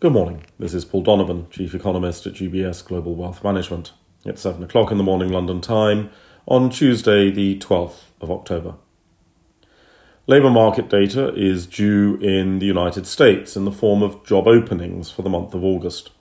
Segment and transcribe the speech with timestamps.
[0.00, 0.44] Good morning.
[0.60, 3.90] This is Paul Donovan, Chief Economist at UBS Global Wealth Management.
[4.24, 6.10] It's 7 o'clock in the morning London time
[6.46, 8.76] on Tuesday, the 12th of October.
[10.28, 15.10] Labour market data is due in the United States in the form of job openings
[15.10, 16.12] for the month of August.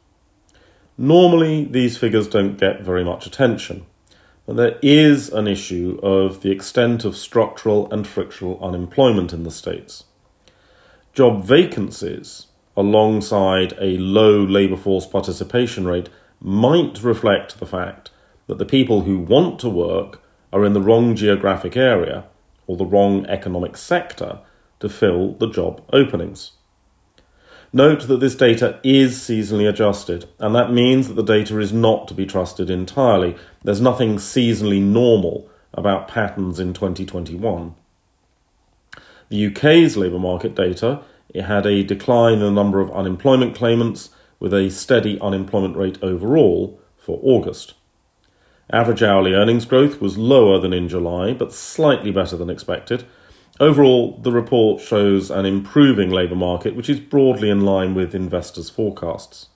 [0.97, 3.85] Normally, these figures don't get very much attention,
[4.47, 9.51] but there is an issue of the extent of structural and frictional unemployment in the
[9.51, 10.05] States.
[11.13, 12.47] Job vacancies
[12.77, 18.11] alongside a low labour force participation rate might reflect the fact
[18.45, 20.21] that the people who want to work
[20.53, 22.23] are in the wrong geographic area
[22.67, 24.39] or the wrong economic sector
[24.79, 26.51] to fill the job openings.
[27.73, 32.07] Note that this data is seasonally adjusted, and that means that the data is not
[32.07, 33.35] to be trusted entirely.
[33.63, 37.75] There's nothing seasonally normal about patterns in 2021.
[39.29, 41.01] The UK's labour market data
[41.37, 44.09] it had a decline in the number of unemployment claimants
[44.39, 47.75] with a steady unemployment rate overall for August.
[48.71, 53.05] Average hourly earnings growth was lower than in July, but slightly better than expected.
[53.59, 58.71] Overall, the report shows an improving labour market, which is broadly in line with investors'
[58.71, 59.49] forecasts.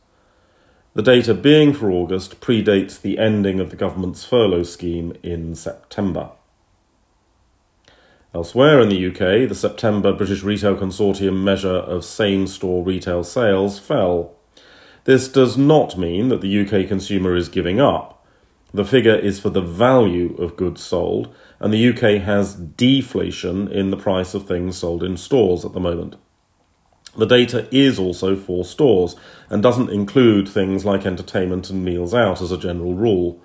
[0.94, 6.32] The data being for August predates the ending of the government's furlough scheme in September.
[8.34, 13.78] Elsewhere in the UK, the September British Retail Consortium measure of same store retail sales
[13.78, 14.34] fell.
[15.04, 18.26] This does not mean that the UK consumer is giving up.
[18.74, 23.92] The figure is for the value of goods sold, and the UK has deflation in
[23.92, 26.16] the price of things sold in stores at the moment.
[27.18, 29.18] The data is also for stores
[29.50, 33.44] and doesn't include things like entertainment and meals out as a general rule.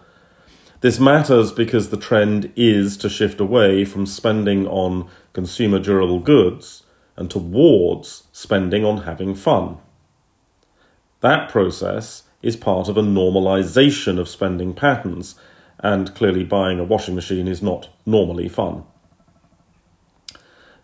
[0.81, 6.83] This matters because the trend is to shift away from spending on consumer durable goods
[7.17, 9.79] and towards spending on having fun.
[11.21, 15.35] That process is part of a normalization of spending patterns,
[15.81, 18.85] and clearly buying a washing machine is not normally fun.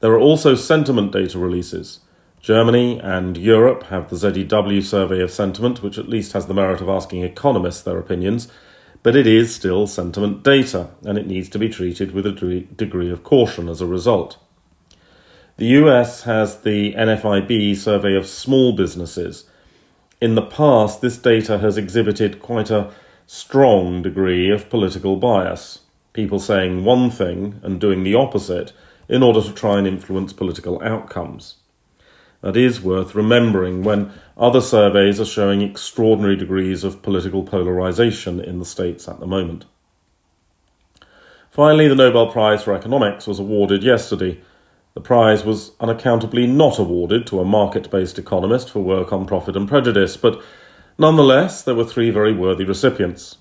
[0.00, 2.00] There are also sentiment data releases.
[2.40, 6.80] Germany and Europe have the ZEW survey of sentiment, which at least has the merit
[6.80, 8.48] of asking economists their opinions,
[9.02, 13.10] but it is still sentiment data, and it needs to be treated with a degree
[13.10, 14.38] of caution as a result.
[15.56, 19.44] The US has the NFIB survey of small businesses.
[20.20, 22.90] In the past, this data has exhibited quite a
[23.26, 25.80] strong degree of political bias,
[26.12, 28.72] people saying one thing and doing the opposite
[29.08, 31.56] in order to try and influence political outcomes.
[32.42, 38.58] That is worth remembering when other surveys are showing extraordinary degrees of political polarization in
[38.58, 39.64] the States at the moment.
[41.50, 44.40] Finally, the Nobel Prize for Economics was awarded yesterday.
[44.94, 49.56] The prize was unaccountably not awarded to a market based economist for work on profit
[49.56, 50.42] and prejudice, but
[50.98, 53.38] nonetheless, there were three very worthy recipients.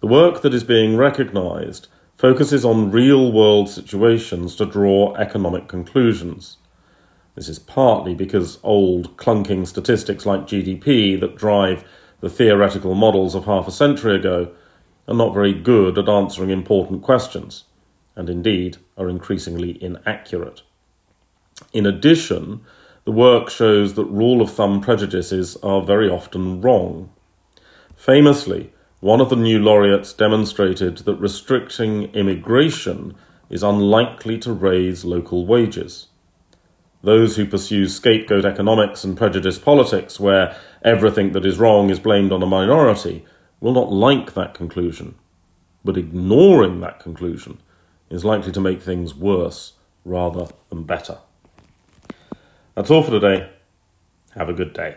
[0.00, 6.58] The work that is being recognised focuses on real world situations to draw economic conclusions.
[7.36, 11.84] This is partly because old, clunking statistics like GDP that drive
[12.20, 14.52] the theoretical models of half a century ago
[15.06, 17.64] are not very good at answering important questions,
[18.16, 20.62] and indeed are increasingly inaccurate.
[21.74, 22.62] In addition,
[23.04, 27.10] the work shows that rule of thumb prejudices are very often wrong.
[27.94, 33.14] Famously, one of the new laureates demonstrated that restricting immigration
[33.50, 36.08] is unlikely to raise local wages.
[37.06, 42.32] Those who pursue scapegoat economics and prejudice politics, where everything that is wrong is blamed
[42.32, 43.24] on a minority,
[43.60, 45.14] will not like that conclusion.
[45.84, 47.60] But ignoring that conclusion
[48.10, 49.74] is likely to make things worse
[50.04, 51.18] rather than better.
[52.74, 53.50] That's all for today.
[54.34, 54.96] Have a good day.